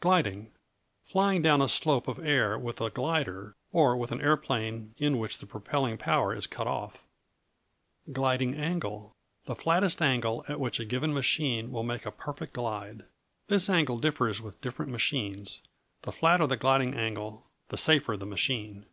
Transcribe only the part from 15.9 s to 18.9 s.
The flatter the gliding angle the safer the machine.